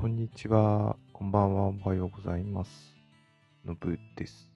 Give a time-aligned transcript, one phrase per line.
[0.00, 0.96] こんにちは。
[1.12, 1.64] こんばんは。
[1.84, 2.96] おはようございます。
[3.66, 4.48] のぶです。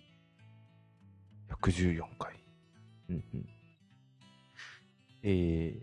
[1.62, 2.32] 114回。
[3.10, 3.46] うんうん。
[5.22, 5.82] えー、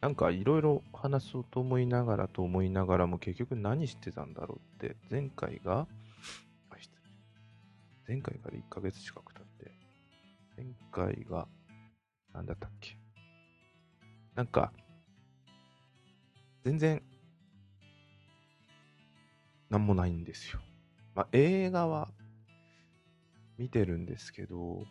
[0.00, 5.86] なんかいろいろ話そうと思いながらと思いながらも結局何してたんだろうって、前回が、
[8.08, 9.70] 前回から1ヶ月近く経って、
[10.56, 11.46] 前回が、
[12.34, 12.98] なんだったっけ。
[14.34, 14.72] なんか、
[16.64, 17.00] 全然、
[19.70, 20.60] なんもないんですよ。
[21.14, 22.08] まあ、映画は
[23.56, 24.84] 見てるんですけど、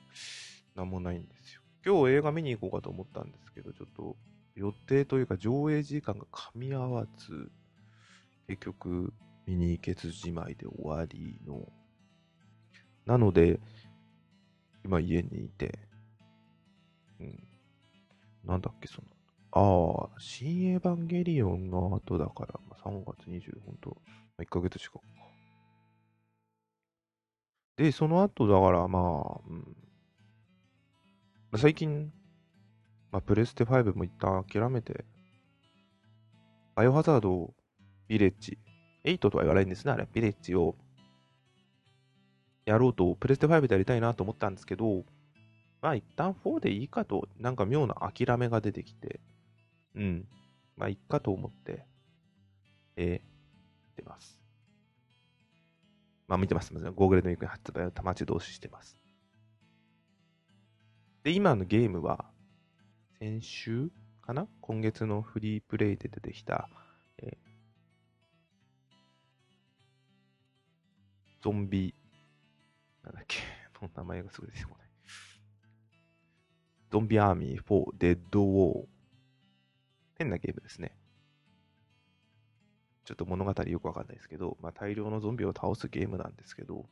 [0.75, 1.61] なんもないんですよ。
[1.85, 4.15] 今日映画見に行こうかと思ったんですけど、ちょっと
[4.55, 7.51] 予定というか上映時間が噛み合わず、
[8.47, 9.13] 結局
[9.45, 11.67] 見に行けずじまいで終わりの。
[13.05, 13.59] なので、
[14.85, 15.79] 今家にいて、
[17.19, 17.43] うん。
[18.45, 19.07] なんだっけ、その、
[19.51, 23.97] ああ、新エヴァンゲリオンの後だから、ま、3月20、本当
[24.43, 25.01] 1ヶ月近くか。
[27.77, 29.59] で、その後だから、まあ、うん。
[31.51, 32.11] まあ最近、
[33.11, 35.05] まあ、プレステ5も一旦諦めて、
[36.75, 37.53] バイオハザード、
[38.07, 38.57] ビレッジ、
[39.03, 40.75] 8とは言わないんですね、あれ、ビレッジを
[42.65, 45.03] やろうと、プレステ5でやりたいなと思ったんですけど、
[45.81, 49.19] まあ一旦4でいいかと、なんか妙な諦めが出てきて、
[49.95, 50.27] うん。
[50.77, 51.85] まあいいかと思って、
[52.97, 53.21] え
[56.29, 56.71] まあ見てます。
[56.73, 58.95] ゴーグルの行く発売を待ち通ししてます。
[61.23, 62.23] で、今のゲームは、
[63.19, 63.89] 先週
[64.21, 64.47] かな？
[64.61, 66.69] 今月のフリープレイで出てきた、
[67.17, 67.49] えー
[71.41, 71.95] ゾンビ、
[73.01, 73.39] なんだっけ、
[73.81, 74.89] もう名前がすぐ出てこない。
[76.91, 78.85] ゾンビアーミー4デッドウォー。
[80.17, 80.98] 変なゲームですね。
[83.09, 86.85] ちょっと物語よくわかんないですけど、まあ、大量のゾンビを倒すゲームなんですけど、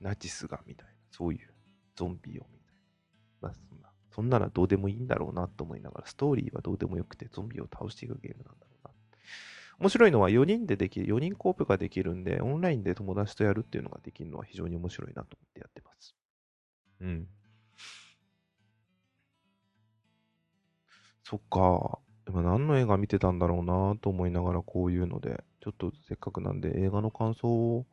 [0.00, 1.54] ナチスがみたいな、そういう
[1.94, 2.80] ゾンビをみたいな。
[3.40, 8.90] まあ、そんな、そんなのはどうでもいいんだろうなと思いながら、ストーリーはどうでもよくて、ゾンビを倒していくゲームなんだろうな。
[9.78, 16.16] 面白いのは4人でできる、4人コープができるんで、オンラインで友達とやるっていうのができるのは非常に面白いなと思ってやってます。
[17.00, 17.28] うん。
[21.22, 22.03] そっか。
[22.26, 27.86] 今何の映画見てたんだろうなと思いながらこういうので、ちょっとせっかくなんで映画の感想を、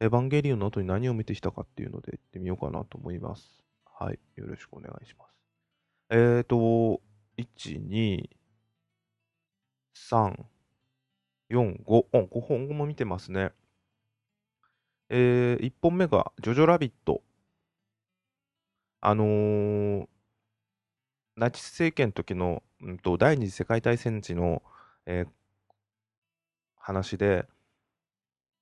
[0.00, 3.62] エヴァンゲリオンの後に何を見てきたかっていうので言ってみようかなと思います。
[3.98, 4.18] はい。
[4.36, 5.36] よろしくお願いします。
[6.10, 7.00] えーと、
[7.38, 8.28] 1、2、
[9.94, 10.34] 3、
[11.50, 13.52] 4, 5, 5本も見てますね。
[15.08, 17.22] えー、1本目が、ジョジョラビット。
[19.00, 20.06] あのー、
[21.36, 24.62] ナチス政権の時の、うんと、第二次世界大戦時の、
[25.06, 25.28] えー
[26.86, 27.46] 話で、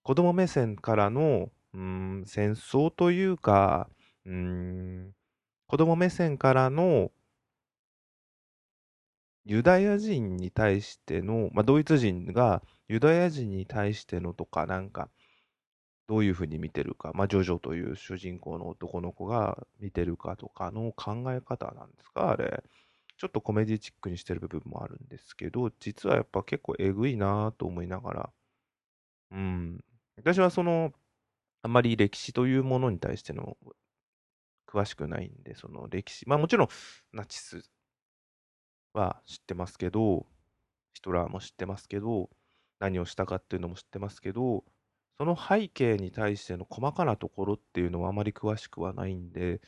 [0.03, 3.91] 子供目線からの、うん、戦争というか、
[4.25, 5.13] うん、
[5.67, 7.11] 子供目線からの
[9.45, 15.11] ユダヤ人に対しての、まあ、ドイツ人がユダヤ人に対してのとか、なんか、
[16.09, 22.63] どういうふうに見てるか、まあ、ジョジョという主人公の男の子が見てるかとかの考え方なんですか、あれ。
[23.17, 28.31] ちょっとコメディチックにしてる部分もあるんですけど、実はやっぱ結構えぐいなと思いながら、
[29.31, 29.85] うん。
[30.17, 30.93] 私はその、
[31.63, 33.57] あまり歴史というものに対しての
[34.67, 36.69] 詳しくないんで、その歴史、まあもちろん
[37.13, 37.71] ナチス
[38.93, 40.27] は知ってますけど、
[40.95, 42.31] ヒトラーも知ってますけど、
[42.81, 44.65] 何をしたかっていうのも知ってますけど、
[45.19, 49.61] その背景に対しての細かなところっていうのはあまり詳しくはないんで、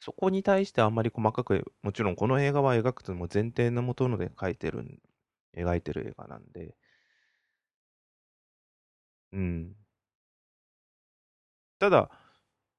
[0.00, 5.00] そこに対してあんまり細かく、もちろんこの映画は描くとも前提のもとので描いてる、
[5.56, 6.74] 描いてる映画なんで、
[9.32, 9.74] うん。
[11.78, 12.10] ただ、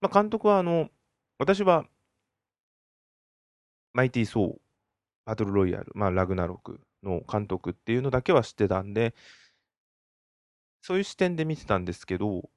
[0.01, 0.89] まあ、監督はあの、
[1.39, 1.87] 私は、
[3.93, 4.55] マイティ・ソー、
[5.25, 9.15] バトル・ロイヤル、まあ、ラグナロクの監督っていうのだけは知ってたんで、
[10.83, 12.49] そういう視点で見てたんですけど、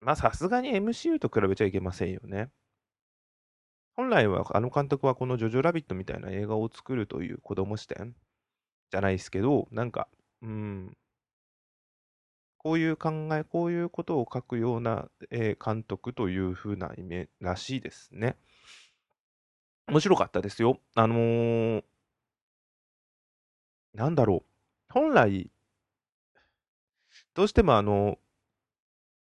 [0.00, 2.48] まあ、さすがに MCU と比べちゃいけませんよね。
[3.96, 8.16] 本来は、あの監督はこのジョジョラビットみたいな映画を作るという子供視点
[8.90, 10.08] じゃないですけど、なんか、
[10.40, 10.96] うん、
[12.56, 18.38] こういう考え、こういうことを書くような、え監督という風なイメらしいですね。
[19.86, 20.80] 面白かったですよ。
[20.94, 21.84] あのー
[23.92, 24.92] なんだろう。
[24.94, 25.50] 本来、
[27.38, 28.18] どうしてもあの、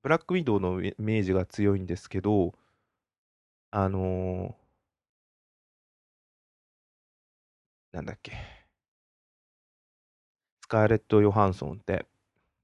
[0.02, 2.54] ブラックウィドウのイメージが強いんですけど、
[3.70, 8.32] あのーなんだっけ。
[10.62, 12.06] スカーレット・ヨハンソンって。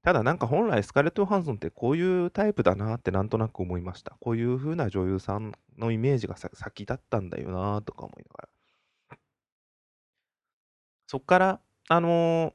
[0.03, 4.17] ただなんか本来スカーレット・ヨハンソンってこういうタイプだなってなんとなく思いました。
[4.21, 8.49] こういう風な女優さんのイメージが先だったんだよなとか思いながら。
[11.07, 12.53] そっから、あのー、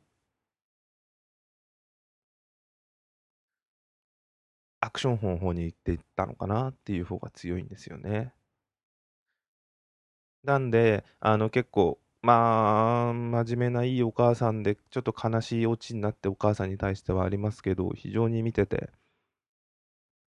[4.88, 8.32] アクションの方に行っていったのかなっていう方が強いんですよね。
[10.44, 18.90] なんで、あの結構、まあ、真面目ないいお母さんで、ちょっと悲しいオチになってお母さんに対してはありますけど、非常に見てて、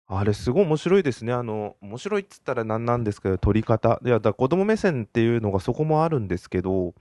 [0.08, 1.34] あれすごい面白いですね。
[1.34, 4.00] あの、面白いっつったら何なんですけど、撮り方。
[4.06, 6.94] いや、だ子供目線っていうのがそこもあるんですけど、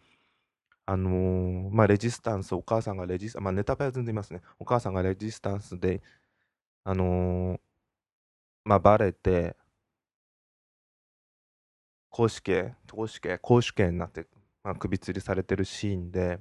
[0.86, 4.42] あのーまあ、レジスタンス、お母さんがレジスタンス、まあ、ネタバレは全然いますね。
[4.58, 6.02] お母さんがレジスタンスで、
[6.84, 7.60] あのー
[8.64, 9.56] まあ、バレて、
[12.10, 14.26] 公主刑、公主刑、公主刑になって、
[14.62, 16.40] まあ、首吊りされてるシーンで、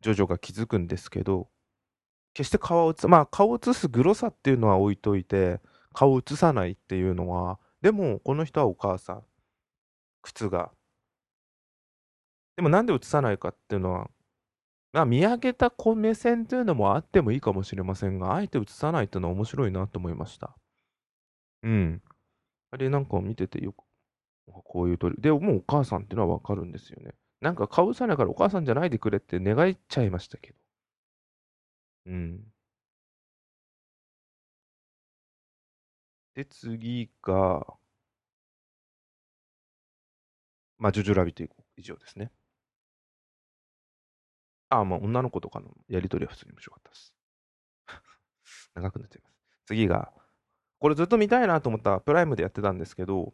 [0.00, 1.48] ジョジョが気づくんですけど、
[2.34, 5.60] 決して顔を映す、まあ顔を映すグロさっていうのは置いといて、
[5.94, 9.24] 顔を映さないっていうのは、でもこの人はお母さん、
[10.22, 10.72] 靴が。
[12.56, 14.10] でもなんで映さないかっていうのは、
[14.98, 20.56] まあ見上げた子目線というのもあってもいいかもしれませんが、あえて映さないっていうのは面白いなと思いました。
[21.62, 22.02] うん。
[22.72, 23.84] あれなんか見ててよく
[24.64, 25.16] こういう鳥。
[25.20, 27.12] で、もうお母さんっていうのはわかるんですよね。
[27.40, 30.58] なんか顔さないからお母さんじゃないでくれって願いちゃいましたけど。
[32.06, 32.52] うん。
[36.34, 37.78] で、次が、
[40.78, 41.44] まあ、ジョジョラビット
[41.76, 42.32] 以上ですね。
[44.70, 47.14] ああ、まあ、女の子とかのやりとりは普通に面白かったです。
[48.74, 49.36] 長くなっちゃいます。
[49.66, 50.12] 次が、
[50.78, 53.32] これずっと見たいなと思ったプライムでやってたんですけど、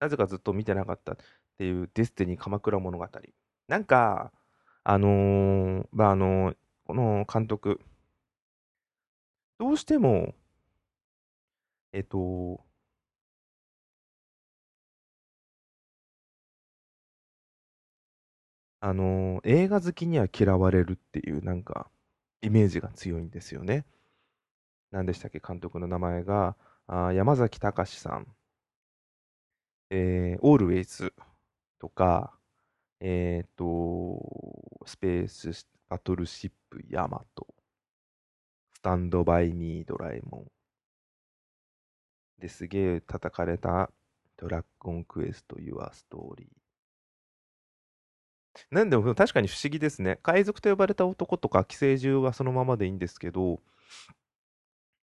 [0.00, 1.16] なぜかずっと見てなかったっ
[1.58, 3.08] ていうデスティニー鎌倉物語。
[3.68, 4.32] なんか、
[4.84, 7.80] あのー、まあ、あのー、この監督、
[9.58, 10.34] どうしても、
[11.92, 12.60] えっと、
[18.80, 21.90] あのー、映画好きには嫌われるっていうなんか
[22.42, 23.86] イメージが強いんですよね。
[24.90, 25.40] 何でしたっけ？
[25.40, 26.56] 監督の名前が
[26.86, 28.26] あ山崎隆さん
[29.90, 31.14] えー、オールウェイズ
[31.78, 32.36] とか、
[33.00, 34.20] えっ、ー、と、
[34.84, 37.46] スペースバトルシップヤマト、
[38.74, 40.50] スタンドバイミードラえもん。
[42.40, 43.90] ですげえ叩かれた
[44.36, 46.65] ドラゴンクエストユアストーリー。
[48.70, 50.18] なんでも確かに不思議ですね。
[50.22, 53.60] 海賊と呼ばれた男とか寄生獣はそのままでいいんですけど、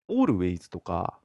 [0.08, 1.18] オールウェイズとか、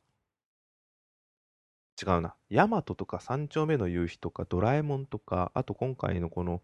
[2.02, 2.36] 違うな。
[2.50, 6.62] ヤマトとか三丁目の夕日とかドラえもんとか、あと今回のこの、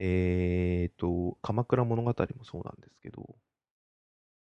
[0.00, 3.36] えーと、鎌倉物語もそうなんですけど、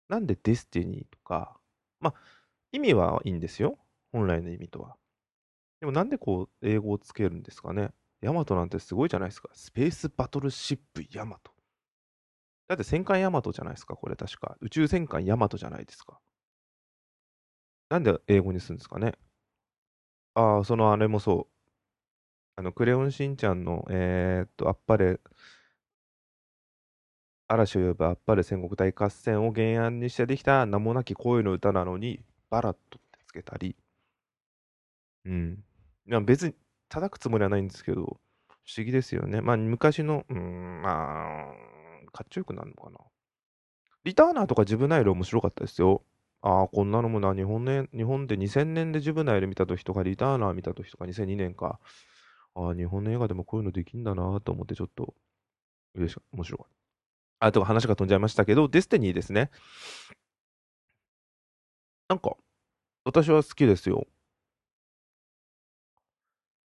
[0.08, 1.58] なんでデスティニーとか、
[2.00, 2.14] まあ、
[2.72, 3.78] 意味はいいんですよ。
[4.12, 4.96] 本来の意味とは。
[5.81, 7.93] でもなんでこう、英語をつけるんですかね。
[8.22, 9.50] ヤマトなんてすごいじゃないですか。
[9.52, 11.52] スペースバトルシップヤマト。
[12.69, 14.56] だって戦艦ヤマトじゃないですか、これ確か。
[14.61, 16.19] 宇宙戦艦ヤマトじゃないですか。
[17.91, 19.12] なんで英語にするんですかね。
[20.34, 21.60] ああ、そのあれもそう。
[22.56, 25.20] あの、クレヨンしんちゃんの、えーっと、あっぱれ、
[27.48, 33.77] 嵐を呼ぶあっぱれ戦国大合戦を原案にしてできた名もなき声の歌なのに、バラットってつけたり、
[35.24, 35.65] うん。
[36.06, 36.55] いや別に
[36.91, 39.41] 叩くつもりはないんですけど、不思議ですよね。
[39.41, 42.99] まあ、昔の、うん、まあ、かっちょよくなるのかな。
[44.05, 46.03] リターナーとか自分ナイル面白かったですよ。
[46.43, 51.79] ああ、こんなのもな、日本ね、日本で2000年でジブナイル見た時とか、リターナー見た時とか、2002年か。
[52.55, 55.15] ああ、日本の映画でもこういうのできんだなと思って、ちょっと、
[55.94, 56.37] 嬉しかった。
[56.37, 56.67] 面白かっ
[57.41, 57.47] た。
[57.47, 59.51] あと話が飛んじゃいましたけど、デスティニーですね。
[62.09, 62.37] なんか、
[63.05, 64.06] 私は好きですよ。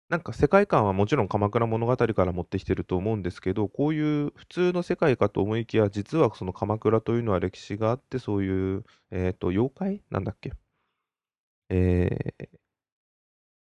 [0.08, 10.02] なんか世界観はもちろん鎌倉物語から持ってきてると思うんですけど、こういう普通の世界かと思いきや、実はその鎌倉というのは歴史があって、そういう、えっと、妖怪？
[10.10, 10.54] なんだっけ？
[11.68, 12.48] えー、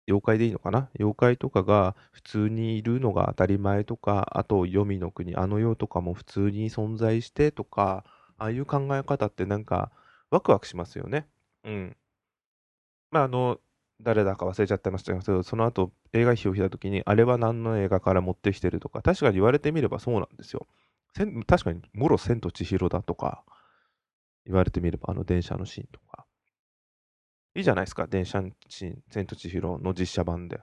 [0.07, 0.89] 妖怪でいいのかな？
[0.97, 8.05] 妖怪とかが普通にいるのが当たり前とか、あと、黄泉の国、あの世とかも普通に存在してとか、
[8.37, 9.91] ああいう考え方ってなんか、
[10.31, 11.27] ワクワクしますよね。
[11.65, 11.97] うん。
[13.11, 13.59] まあ、あの、
[14.01, 20.67] 誰だか忘れちゃってましたけど、その後映画費を引いた時に、あれは何の映画から持ってきてるとか、確かに言われてみればそうなんですよ。
[21.47, 23.43] 確かに、もろ千と千尋だとか、
[24.45, 26.25] 言われてみれば、あの電車のシーンとか。
[27.55, 30.57] いいじゃないですか、電車のシーン、千と千尋の実写版で。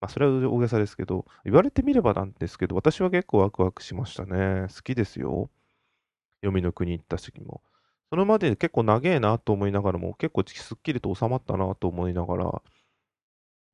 [0.00, 4.66] まあ、それは大げさですけど、言われてみればなんですけど、私は結構ワクワクしましたね。
[4.74, 5.50] 好きですよ。
[6.40, 7.62] 黄泉の国行った時も。
[8.10, 12.62] それまで結構長えなと思いながらも、結構すっきりと収まったなと思いながら、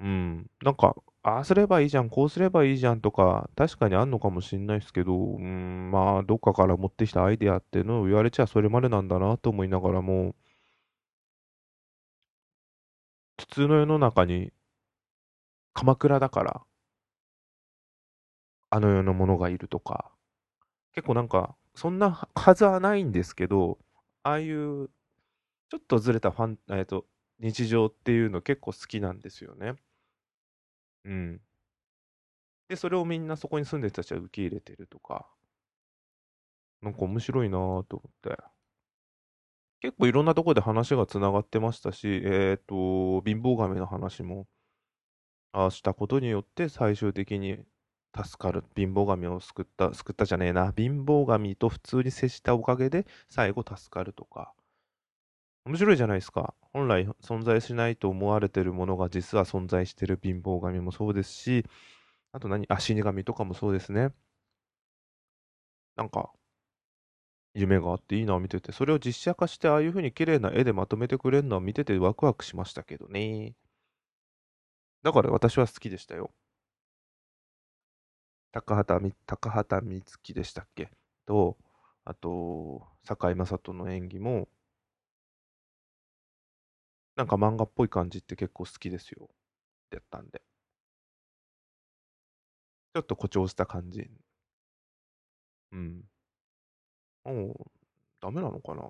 [0.05, 0.95] うん、なんか、
[1.25, 10.35] ああすればいいじゃん、こうすればいいじゃんとか、確かにあんのかもしんないですけど、うん、まあ、どっかから持ってきたアイデアっていうのを言われちゃそれまでなんだなと思いながらも、
[13.39, 14.53] 普通の世の中に、
[15.73, 16.67] 鎌倉だから、
[18.71, 20.11] あの世のものがいるとか、
[20.95, 23.79] 結構なんか、そんなはずはないんですけど、
[24.23, 24.89] ああいう、
[25.71, 27.07] ちょっとずれたファン、えっと、
[27.41, 29.75] 日常っていうの結構好きなんですよね。
[31.05, 31.41] うん。
[32.69, 35.27] で、それをみんなそこに住んでる人たちは受け入れてるとか、
[36.83, 38.39] なんか面白いなぁと思って。
[39.81, 44.47] 結構いろんなところで話がつながってましたし、えっと、貧乏神の話も、
[45.53, 47.59] ああしたことによって最終的に
[48.15, 48.63] 助かる。
[48.77, 50.73] 貧乏神を救った、救ったじゃねえな。
[50.77, 54.53] 貧乏神と普通に接したおかげで最後助かるとか。
[55.67, 56.55] 面白いじゃないですか。
[56.73, 61.65] 本来存在しないと思われてるものが実は存在してる貧乏神もそうですし、
[62.33, 62.67] あと何？
[62.69, 64.11] あ、死神とかもそうですね。
[65.97, 66.33] なんか、
[67.55, 73.55] 夢があっていいな見てて、それを実写化してああいう風に綺麗な絵でまとめてくれるのは見ててワクワクしましたけどね。
[75.03, 76.31] だから私は好きでしたよ。
[78.53, 80.91] 高畑高畑充希でしたっけ？
[81.27, 81.57] と、
[82.05, 84.49] あと、堺雅人の演技も、
[87.17, 89.29] なんか漫画っぽい感じって結構好きですよ。
[89.93, 90.43] やったんで。
[92.95, 94.09] ちょっと誇張した感じ。
[95.73, 96.05] うん。
[97.25, 97.71] もう、
[98.21, 98.83] ダメなのかな。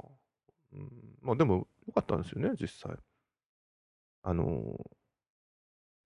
[0.73, 0.91] うん。
[1.23, 2.97] まあでも、良かったんですよね、実際。
[4.23, 4.91] あのー、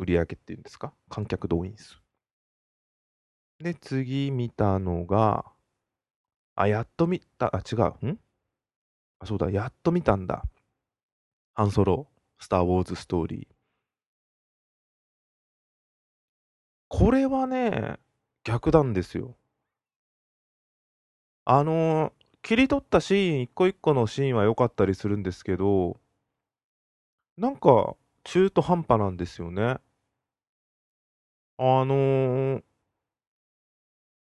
[0.01, 0.93] 売り上げっていうんですか？
[1.09, 2.01] 観客動員数。
[3.61, 5.45] で、次見たのが、
[6.55, 8.07] あ、やっと見た、あ、違う。
[8.07, 8.21] ん？
[9.21, 10.45] あ、そうだ、やっと見たんだ。
[11.59, 12.07] ハンソロ、
[12.39, 13.47] スター・ウォーズ・ストーリー。
[16.87, 17.99] これはね、
[18.45, 19.37] 逆なんですよ。
[21.45, 22.13] あの、
[22.43, 25.99] 切り取ったシーン、一個一個のシーンは良かったりするんですけど、
[27.37, 29.81] なんか、中途半端なんですよね。
[31.57, 32.63] あのー、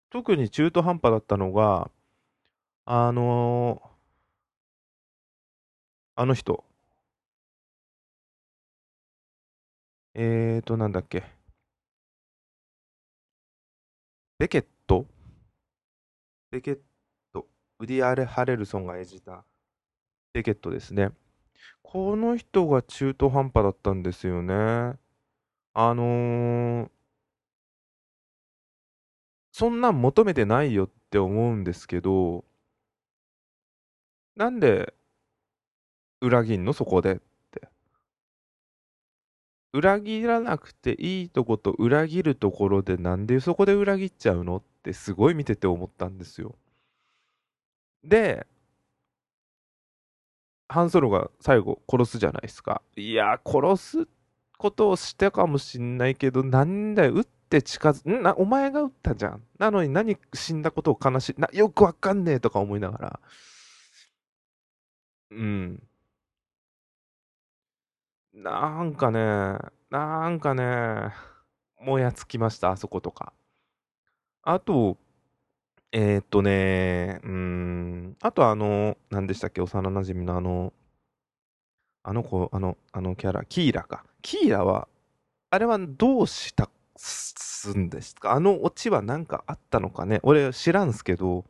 [0.10, 1.92] 特に中途半端だったのが、
[2.86, 3.90] あのー、
[6.16, 6.64] あの人。
[10.18, 11.26] えーと、なんだっけ？
[14.40, 15.06] ベケット？
[16.52, 16.80] ベケッ
[17.34, 17.46] ト。
[17.80, 19.44] ウディ・アレ・ハレルソンが演じた
[20.32, 21.12] ベケットですね。
[21.84, 24.54] この人が中途半端だったんですよね。
[25.74, 26.90] あのー、
[29.52, 32.46] そんなん求めてないよって思うんですけど、
[34.38, 34.94] なんで
[36.22, 36.72] 裏切んの？
[36.72, 37.20] そこで。
[39.76, 46.56] 裏切らなくていいとこと裏切るところでなんでそこで裏切っちゃうのってすごい見てて思ったんですよ。
[48.04, 48.48] で、
[50.70, 52.82] ハンソロが最後殺すじゃないですか。
[52.96, 54.08] いや、殺す
[54.58, 58.24] ことをしたかもしんないけど、なんだよ、撃って近づ、ん？
[58.24, 59.44] な、お前が撃ったじゃん。
[59.60, 63.20] なのに何死んだことを悲しい、な、よくわかんねえとか思いながら。
[65.32, 65.84] うん。
[68.36, 69.58] なんかね、
[69.90, 71.14] なんかね、
[71.80, 73.32] もやつきました、あそことか。
[74.44, 74.98] あと、
[75.94, 80.74] えー、っとね、うん、あとあの、何でしたっけ、幼馴染のあの、
[82.04, 84.04] あの子、あの、あのキャラ、キーラか。
[84.22, 84.90] キーラは、
[85.50, 88.34] あれはどうしたすんですか？
[88.34, 90.20] あのオチは何かあったのかね？
[90.24, 91.46] 俺知らんすけど、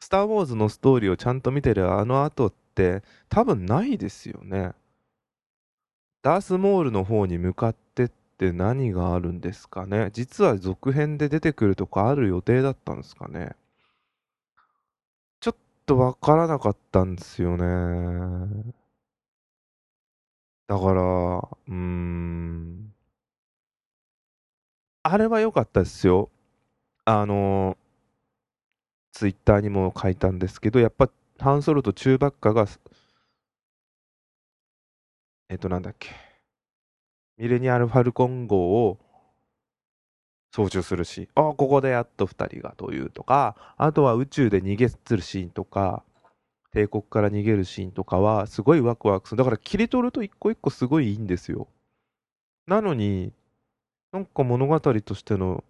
[0.00, 4.72] スター・ウォーズのストーリーをちゃんと見てるあの後って多分ないですよね。
[6.22, 8.08] ダースモールの方に向かってっ
[8.38, 10.10] て何があるんですかね？
[10.12, 13.50] 実は続編で出てくるとかある予定だったんですかね？
[15.40, 15.56] ちょっ
[15.86, 18.72] とわからなかったんですよね。
[20.68, 22.92] だから、うーん。
[25.04, 26.30] あれは良かったですよ。
[27.04, 27.76] あの、
[29.12, 32.66] ツイッターにも書いたんですけど、やっぱ、ハンソロとチューバッカが
[35.50, 36.10] えっと、なんだっけ。
[37.38, 38.98] ミレニアル・ファルコン号を
[40.50, 46.04] 操縦するし、ああ、ここでやっと2人がというとか、あとは宇宙で逃げするシーンとか、
[46.72, 49.38] 帝国から逃げるシーンとかは、すごいワクワクする。
[49.38, 51.68] だから切り取ると一個一個すごいいいんですよ。
[52.68, 53.32] なのに、
[54.12, 55.64] なんか物語としての、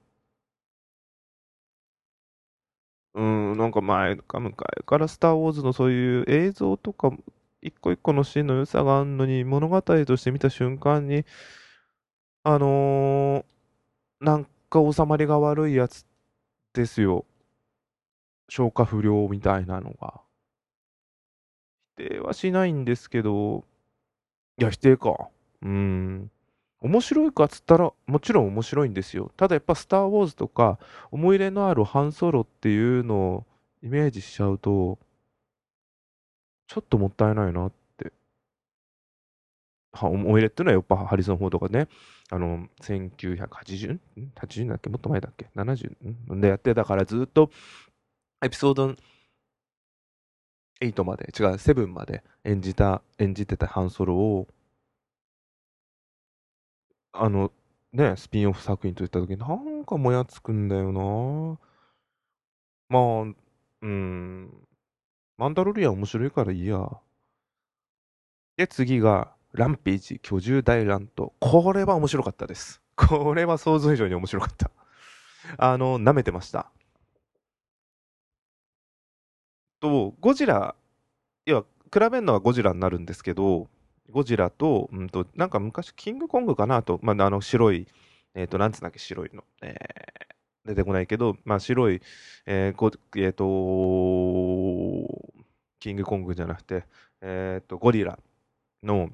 [3.15, 7.11] うん、なんか前か向かいからスター・ウォーズのそういう映像とか、
[7.61, 11.25] 一個一個のシーンの良さがあるのに、物語として見た瞬間に、
[12.45, 16.07] あのー、なんか収まりが悪いやつ
[16.73, 17.25] ですよ。
[18.49, 20.21] 消化不良みたいなのが。
[21.97, 23.65] 否定はしないんですけど、
[24.59, 25.29] いや、否定か。
[25.63, 26.31] うん。
[26.81, 29.33] 面白いかっつったら、もちろん面白いんですよ。
[29.37, 30.79] ただやっぱスター・ウォーズとか、
[31.11, 33.47] 思い入れのあるハンソロっていうのを
[33.83, 34.99] イメージしちゃうと、
[36.69, 38.13] ちょっともったいないなって。
[39.93, 41.89] は思い入れっていうのはやっぱハリソン・フォードがね、
[42.31, 43.99] あの、1980?
[44.37, 44.91] 80だっけ？
[44.91, 46.41] もっと前だっけ ?70?
[46.41, 47.51] でやってたからずっと
[48.43, 48.95] エピソード
[50.81, 54.47] 8まで、違う、7まで演じた、演じてたハンソロを、
[57.13, 57.53] あの、
[57.93, 61.59] ね、スピンオフ作品といった時に、なんかもやつくんだよな。
[62.89, 63.35] まあ、
[63.83, 64.68] うん、
[65.39, 66.85] マンダロリアン面白いからいいや。
[68.57, 71.33] で、次が、ランページ居住大乱闘。
[71.39, 72.83] これは面白かったです。
[72.97, 74.71] これは想像以上に面白かった。
[75.57, 76.73] あの、舐めてました。
[79.81, 80.75] と、ゴジラ、
[81.47, 83.69] いや、比べるのはゴジラになるんですけど、
[84.11, 87.87] ゴジラと、うんと、なんか昔、キングコングかなと、まあ、あの白い、
[88.35, 89.45] えっ、ー、と、なんつうんだっけ、白いの。
[89.63, 90.38] えー、
[90.69, 92.03] 出てこないけど、まあ、白い、
[92.47, 93.45] えーごえーと、
[95.81, 96.85] キングコングじゃなくて、
[97.23, 98.19] えっ、ー、と、ゴリラ
[98.83, 99.11] の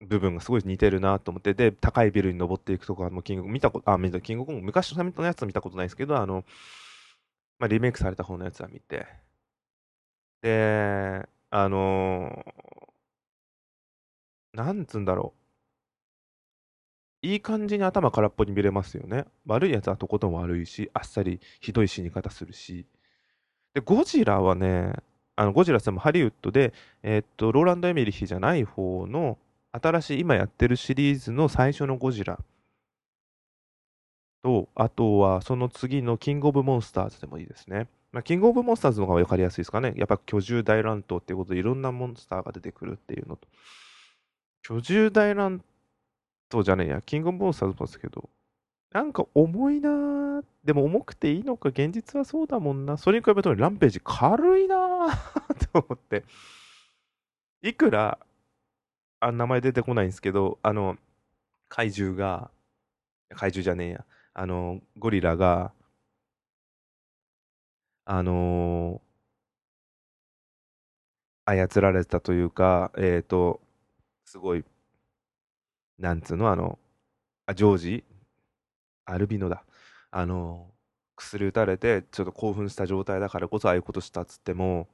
[0.00, 6.44] 部分がすごい似てるなと思って、で、高いビルに登っていくとかもキング、見たこと、あ、見た、キングコング、昔のやつは見たことないですけど、あの、
[7.58, 9.06] まあ、リメイクされた方のやつは見て、
[10.42, 15.45] で、あのー、なんつうんだろう。
[17.26, 19.24] いい感じに頭空っぽに見れますよね。
[19.46, 22.86] 悪いやつはとことん悪いし、あっさりひどい死に方するし。
[23.74, 24.92] で、ゴジラはね、
[25.34, 29.38] あのゴジラさんもハリウッドで、えー、っと、ローランド・エミリヒじゃない方の、
[29.72, 32.38] 新しい今やってるシリーズの最初のゴジラ
[34.42, 37.88] と、あとはその次のキングオブモンスターズでもいいですね。
[38.12, 39.94] まあ、キングオブモンスターズの方が分かりやすいですかね。
[39.96, 43.48] やっぱ居住大乱闘っていうことでいろんなモンスターが出てくるっていうのと。
[44.62, 45.62] 居住大乱
[46.50, 47.02] 闘じゃねえや。
[47.02, 48.28] キングオブモンスターズもですけど。
[48.92, 50.42] なんか重いな。
[50.64, 52.96] でも重くていいのか、現実はそうだもんな。
[52.96, 55.08] それに比べるとランページ軽いな
[55.72, 56.24] と思って。
[57.62, 58.18] いくら、
[59.20, 60.96] あ、名前出てこないんですけど、あの、
[61.68, 62.50] 怪獣が、
[63.30, 64.04] 怪獣じゃねえや。
[64.34, 65.72] あの、ゴリラが、
[68.04, 73.60] あのー、操られたというか、えっ、ー、と、
[74.24, 74.64] すごい、
[75.98, 76.78] なんつうの、あの、
[77.46, 78.04] あ、ジョージ？
[79.04, 79.64] アルビノだ。
[80.10, 80.70] あの、
[81.16, 84.88] 薬打たれて、ちょっと興奮した状態だからこそああいうことしたっつっても、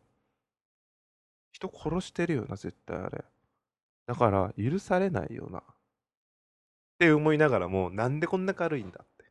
[1.52, 3.24] 人殺してるよな、絶対あれ。
[4.06, 5.58] だから、許されないよな。
[5.58, 5.62] っ
[6.98, 9.24] て思いながらも、なんでこんな軽いんだって。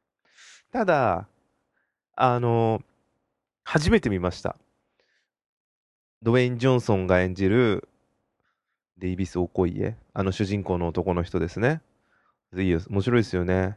[0.71, 1.27] ただ、
[2.15, 2.81] あの
[3.63, 4.57] 初めて見ました。
[6.21, 7.87] ドウェイン・ジョンソンが演じる
[9.01, 9.97] デイビス・オコイエ。
[10.13, 11.81] あの主人公の男の人ですね。
[12.55, 13.75] いいよ、面白いですよね。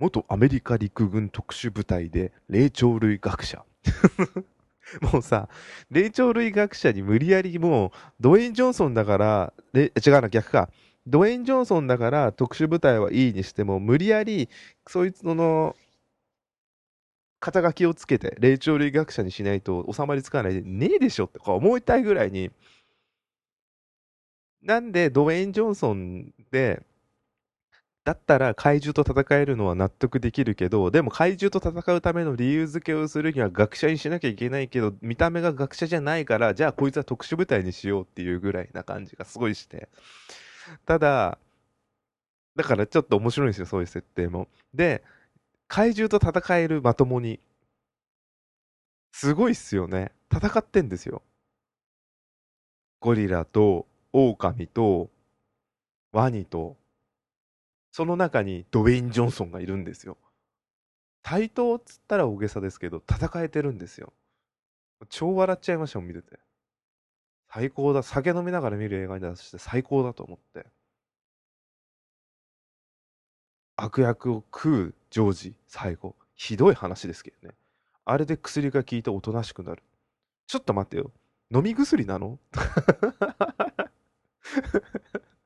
[0.00, 3.64] 元アメリカ陸軍特殊部隊で霊長類学者。
[5.12, 5.48] もうさ、
[5.90, 10.70] 霊長類学者に無理やりもう、ドウェイン・ジョンソンだから、違うな、逆か。
[11.06, 14.48] ドウェイン・ジョンソンだから特殊部隊はいいにしても、無理やり、
[14.88, 15.76] そいつの
[17.40, 22.50] 肩書きをつけて霊長類学者にしないと収まりつかないでねえでしょって思いたいぐらいに
[24.62, 26.82] なんでドウェイン・ジョンソンで
[28.04, 39.88] だったら怪獣と戦えるのは納得できるけどでも怪獣と戦うための理由付けをするには学者にしなきゃいけないけど見た目が学者じゃないからじゃあこいつは特殊部隊にしようっていうぐらいな感じがすごいして
[40.86, 41.38] ただ
[42.56, 45.04] だからちょっと面白いんですよそういう設定もで
[45.68, 47.40] 怪獣と戦えるまともに。
[49.12, 50.12] すごいっすよね。
[50.32, 51.22] 戦ってんですよ。
[53.00, 53.86] ゴリラと、
[54.26, 55.10] 狼と、
[56.12, 56.76] ワニと、
[57.92, 60.16] その中にドウェイン・ジョンソンがいるんですよ。
[61.22, 64.12] 対等っつったら大げさですけど、戦えてるんですよ。
[65.08, 66.38] 超笑っちゃいましたもん、見てて。
[67.50, 68.02] 最高だ。
[68.02, 70.66] 酒飲みながら見る映画に出して最高だと思って。
[73.76, 76.16] 悪役を食うジョージ、最後。
[76.34, 77.54] ひどい話ですけどね。
[78.04, 79.82] あれで薬が効いておとなしくなる。
[80.46, 81.10] ちょっと待ってよ。
[81.54, 82.38] 飲み薬なの？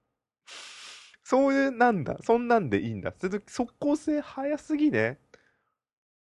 [1.25, 2.19] そういうなんだ。
[2.23, 3.13] そんなんでいいんだ。
[3.47, 5.19] 速攻性早すぎね。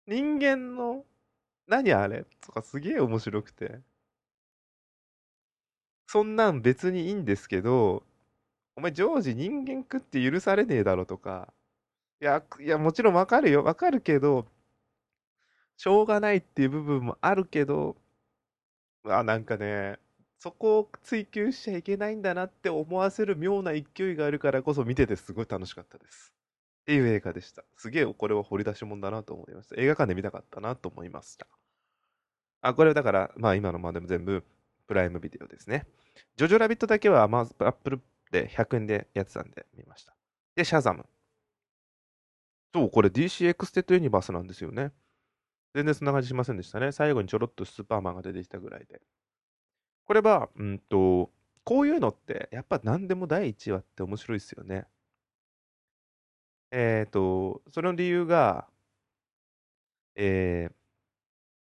[0.07, 1.05] 人間の、
[1.67, 2.25] 何あれ？
[2.41, 3.81] とかすげえ面白くて。
[6.07, 8.05] そんなん別にいいんですけど、
[8.77, 11.53] お前常時人間食って許されねえだろとか、
[12.23, 13.65] いや、いや、もちろんわかるよ。
[13.65, 14.47] わかるけど、
[15.77, 17.97] しょうがないっていう部分もあるけど、
[19.05, 19.99] あ、なんかね、
[20.45, 26.35] そこを追求しちゃいけないんだなって思わせる妙な勢いがあるからこそ見ててすごい楽しかったです。
[26.83, 27.65] っていう映画でした。
[27.79, 29.81] すげえこれは掘り出し物だなと思いました。
[29.81, 31.47] 映画館で見たかったなと思いました。
[32.61, 34.45] あ、これはだから、まあ今のまでも全部
[34.87, 35.87] プライムビデオですね。
[36.37, 40.15] ジョジョラビットだけはまずアップルで100円でやってたんで見ました。
[40.57, 41.07] で、シャザム。
[42.75, 44.93] そう、これ DC エクステンデッドユニバースなんですよね。
[45.75, 46.93] 全然そんな感じしませんでしたね。
[46.93, 49.01] 最後にちょろっとスーパーマンが出てきたぐらいで。
[50.07, 51.31] これは、うんと、
[51.65, 54.87] こういうのって、やっぱ何でも第1話って面白いですよね。
[56.71, 58.69] えっ、ー、と、その理由が、
[60.17, 60.75] えー、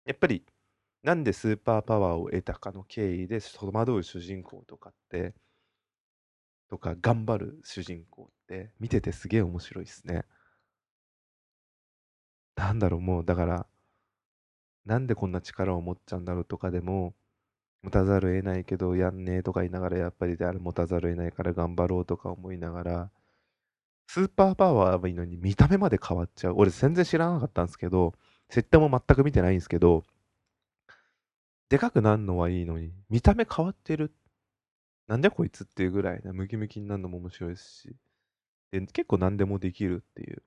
[0.05, 0.45] やっぱり、
[1.03, 5.33] なんでスーパーパワーを得たかの経緯で戸惑う主人公とかって、
[6.69, 10.25] とか頑張る主人公って見ててすげえ面白いですね。
[12.55, 13.67] なんだろう、もうだから、
[14.85, 17.15] なんでこんな力を持っちゃうんだろうとかでも、
[17.83, 23.11] 持たざるを得ないけど、やんねえとか言いながら、やっぱりであれ持たざるを得ないから頑張ろうとか思いながら、
[24.07, 26.55] スーパーパワーはいいのに見た目まで変わっちゃう。
[26.57, 28.13] 俺全然知らなかったんですけど、
[28.49, 30.03] 設定も全く見てないんですけど、
[31.69, 34.13] でかくなるのはいいのに、見た目変わってる。
[35.07, 37.95] なんでこいつっていうぐらいな、ムキムキになるのも面白いですし。
[38.71, 40.43] で、結構何でもできるっていう。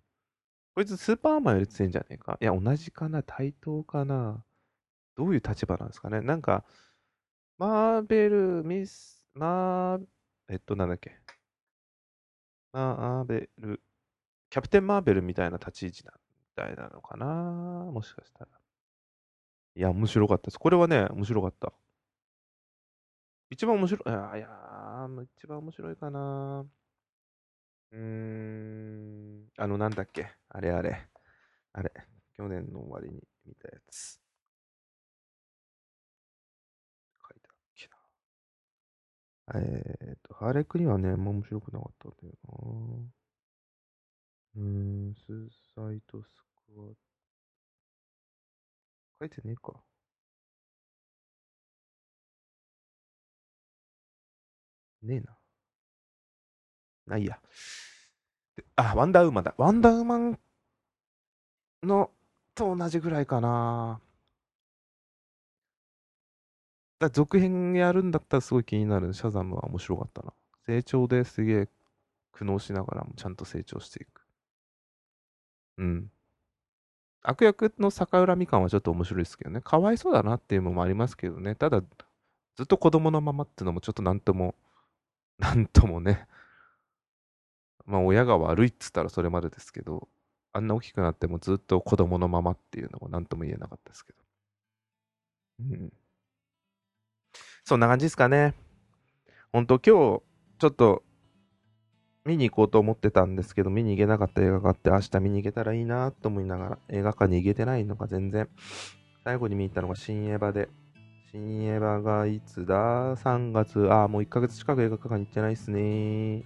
[0.75, 2.38] こいつスーパーマンより強いんじゃねえか。
[2.40, 4.45] いや、同じかな対等かな
[5.16, 6.21] どういう立場なんですかね。
[6.23, 6.64] なんか、
[7.61, 10.01] マーベル、ミス、マー、
[10.49, 11.12] えっと、なんだっけ。
[12.73, 13.83] マーベル、
[14.49, 17.27] キャプテン・マーベルみたいな立ち位置な、みたいなのかな
[17.92, 18.51] もしかしたら。
[19.75, 20.59] いや、面白かったです。
[20.59, 21.75] これはね、面白かった。
[23.51, 24.49] 一番面白い、いや、いや
[25.37, 26.64] 一番面白いかな
[27.92, 30.33] うーん、あの、なんだっけ。
[30.49, 31.09] あれあれ。
[31.75, 31.92] あれ。
[32.33, 34.20] 去年の終わりに見たやつ。
[37.29, 37.96] 書いたっけな。
[39.54, 43.10] えーと、ハーレクリンはね、あんま面白くなかったんだよな。
[44.56, 44.62] うー
[45.10, 46.96] ん、スーサイドスクワット
[49.20, 49.72] 書いてねえか。
[55.02, 55.36] ねえな。
[57.06, 57.38] ないや。
[58.76, 59.54] あ、ワンダーウーマンだ。
[59.56, 60.38] ワンダーウーマン
[61.82, 62.10] の
[62.54, 64.00] と同じぐらいかな。
[67.00, 69.12] だ続編やるんだったらすごい気になる。
[69.14, 70.32] シャザムは面白かったな。
[70.66, 71.68] 成長ですげえ
[72.32, 74.22] 苦悩しながらもちゃんと成長していく。
[75.78, 76.10] うん。
[77.22, 79.60] 悪役の逆恨み感はちょっと面白いですけどね。
[79.60, 81.54] かわいそうだなっていうのもありますけどね。
[81.54, 81.82] ただ、
[82.56, 84.54] ずっと子供のままっていうのもちょっとなんとも、
[85.38, 86.28] なんともね。
[87.86, 90.08] まあ親が悪いっつったらそれまでですけど、
[90.52, 94.18] あんな大きくなってもずっと子供のままっていうのも何とも言えなかったですけど。
[95.60, 95.92] うん。
[97.70, 98.54] そんな感じですかね。
[99.52, 100.22] ほんと今日、
[100.59, 101.04] ちょっと
[102.24, 108.48] 見に行こうと思ってたんですけど、見に行けなかった映画があって、明日見に行けたらいいなと思いながら、映画館に行けてないのが全然。
[109.22, 110.68] 最後に見に行ったのが新エヴァで。
[111.30, 113.88] 新エヴァがいつだ ?3 月。
[113.88, 116.38] ああ、もう1ヶ月近く映画館に行ってないっすね。
[116.38, 116.42] い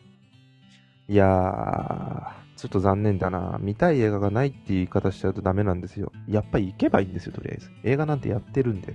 [1.08, 3.56] やー、ちょっと残念だな。
[3.62, 6.12] 見たい映画がないって言い方しちゃうとダメなんですよ。
[6.28, 7.70] やっぱり行けばいいんですよ、とりあえず。
[7.82, 8.94] 映画なんてやってるんで。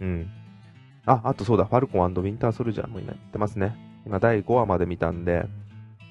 [0.00, 0.30] うん。
[1.06, 3.76] あ、あとそうだ、ファルコンウィンターソルジャーも今やってますね。
[4.06, 5.46] 今第5話まで見たんで、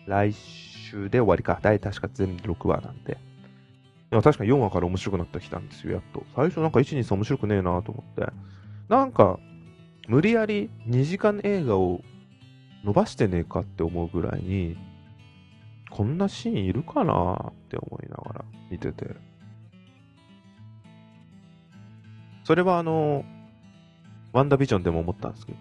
[0.08, 1.60] 来週で終わりか。
[1.62, 3.18] 大確か全6話なんで。
[4.10, 6.24] でも確かに4話から面白くなってきたんですよ、やっと。
[6.36, 8.32] 最初なんか1、2、3面白くねえなと思って。
[8.88, 9.40] なんか、
[10.08, 12.02] 無理やり2時間映画を
[12.84, 14.78] 伸ばしてねえかって思うぐらいに、
[15.92, 19.16] こんなシーンいるかなって思いながら見てて。
[22.44, 23.24] それはあの、
[24.32, 25.60] ワンダービジョンでも思ったんですけど、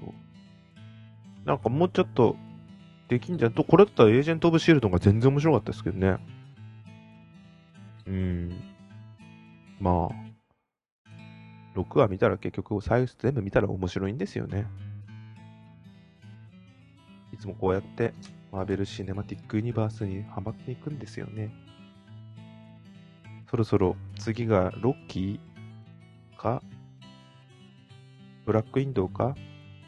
[1.45, 2.37] なんかもうちょっと
[3.09, 6.19] できんじゃんと、これだったらエージェント・オブ・シールドが全然面白かったですけどね。
[8.07, 8.53] うん。
[9.81, 14.67] まあ、6話見たら結局最後全部見たら面白いんですよね。
[17.33, 18.13] いつもこうやって
[18.51, 21.51] マーベル・シネマティック・ユニバースにハマっていくんですよね。
[23.51, 26.63] そろそろ次がロッキーか
[28.49, 29.37] ブラックウィンドウか？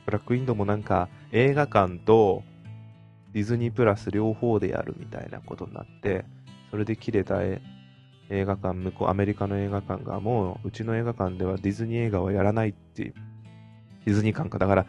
[0.05, 2.43] ブラックウィンドウもなんか映画館と
[3.33, 6.27] ディズニープラス両方でやるみたいなことになって、
[6.71, 7.59] それで切れた映
[8.29, 13.15] 画館、向こう、アメリカの映画館がもう、うちの映画館ではディズニー映画はやらないっていう、
[14.05, 14.59] ディズニー館か。
[14.59, 14.87] だから、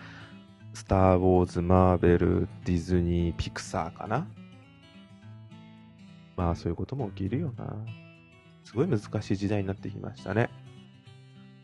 [0.73, 4.27] スター・ウォーズ、マーベル、ディズニー、ピクサーかな？
[6.36, 7.73] まあ、そういうことも起きるよな。
[8.65, 10.49] すごい難しい時代になってきましたね。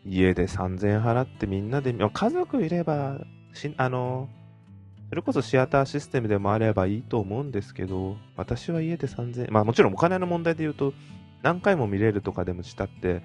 [0.07, 3.19] 家で3000円払ってみんなで、家族いれば、
[3.53, 4.29] しあの、
[5.09, 10.93] それこそシアターシステムでもあればいいと思うんですけど、私は家で3000円、まあもちろんお金の問題で言うと、
[11.43, 13.21] 何回も見れるとかでもしたって、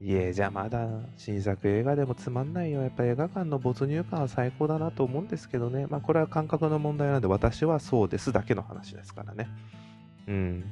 [0.00, 2.82] 家じゃまだ新作映画でもつまんないよ。
[2.82, 5.86] やっぱ映画館の没入感は最高だなと思うんですけどね。
[5.86, 9.48] まあこれは感覚の問題なので私はそうですだけの話ですからね。
[10.26, 10.64] うん。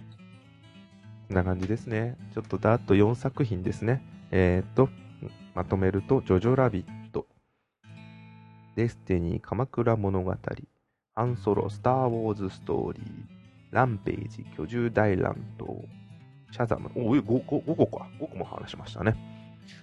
[1.28, 2.16] こんな感じですね。
[2.34, 4.02] ちょっとだっと4作品ですね。
[4.30, 4.88] えっ、と、
[5.54, 7.26] まとめると、ジョジョラビット、
[8.76, 10.34] デスティニー鎌倉物語、
[11.14, 13.04] ハンソロスター・ウォーズ・ストーリー、
[13.72, 15.84] ランペイジ巨獣大乱闘、
[16.52, 18.08] シャザム、お 5, 5, 5個か。
[18.20, 19.16] 5個も話しましたね。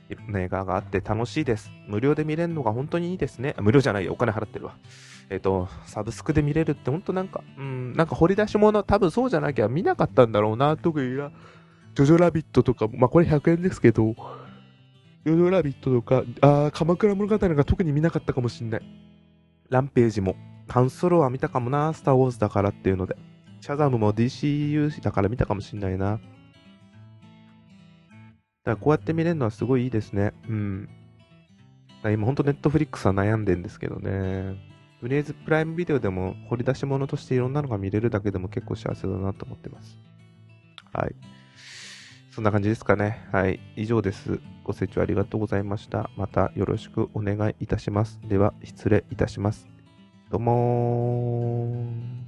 [0.09, 1.71] いろんな映画があって楽しいです。
[1.87, 3.55] 無料で見れるのが本当にいいですね。
[3.59, 4.13] 無料じゃないよ。
[4.13, 4.75] お金払ってるわ。
[5.29, 10.77] えっ、ー、と、サブスクで見れるって本当なんか、うん、なんか掘り出し物、多分そうじゃなきゃ見なかったんだろうな。
[10.77, 11.31] 特にな、
[11.97, 14.13] ジョジョラビットとか、まあこれ100円ですけど、
[15.25, 18.81] ジョジョラビットとか、あ鎌倉物語なんか特に見なかったかもしんない。
[19.71, 20.35] ランページも、
[20.67, 23.17] カンソロは見たかもな、スター・ウォーズだからっていうので。
[23.61, 26.11] シャザムも DCU だから見たかもしんないな。
[26.11, 26.21] だか
[28.65, 30.33] らこうやって見れるのはすごいいいですね。
[30.47, 30.89] うん。
[32.03, 34.55] 今ほんとネットフリックスは悩んでんですけどね。
[35.01, 39.97] とりあえずプライムビデオでも掘り出し物としていろんなのが見れるだけでも結構幸せだなと思ってます。
[40.93, 41.36] はい。
[42.37, 43.27] そんな感じですかね。
[43.31, 43.59] はい。
[43.75, 44.39] 以上です。
[44.63, 46.11] ご清聴ありがとうございました。
[46.15, 48.19] またよろしくお願いいたします。
[48.25, 49.67] では、失礼いたします。
[50.29, 52.26] どうもー。